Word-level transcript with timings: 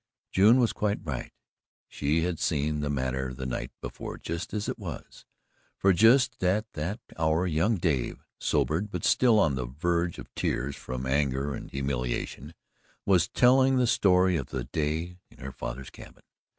June 0.31 0.57
was 0.59 0.73
quite 0.73 0.97
right. 1.05 1.31
She 1.87 2.21
had 2.23 2.39
seen 2.39 2.79
the 2.79 2.89
matter 2.89 3.35
the 3.35 3.45
night 3.45 3.71
before 3.81 4.17
just 4.17 4.51
as 4.51 4.67
it 4.67 4.79
was. 4.79 5.25
For 5.77 5.93
just 5.93 6.43
at 6.43 6.65
that 6.73 6.99
hour 7.19 7.45
young 7.45 7.75
Dave, 7.77 8.25
sobered, 8.39 8.89
but 8.89 9.05
still 9.05 9.39
on 9.39 9.53
the 9.53 9.67
verge 9.67 10.17
of 10.17 10.33
tears 10.33 10.75
from 10.75 11.05
anger 11.05 11.53
and 11.53 11.69
humiliation, 11.69 12.55
was 13.05 13.27
telling 13.27 13.77
the 13.77 13.85
story 13.85 14.37
of 14.37 14.47
the 14.47 14.63
day 14.63 15.19
in 15.29 15.37
her 15.37 15.51
father's 15.51 15.91
cabin. 15.91 16.23